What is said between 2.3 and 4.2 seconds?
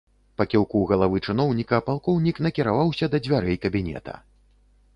накіраваўся да дзвярэй кабінета.